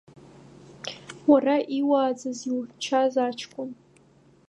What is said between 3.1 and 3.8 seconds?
аҷкәын…